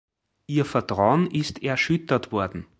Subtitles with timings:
[0.47, 2.65] Ihr Vertrauen ist erschüttert worden.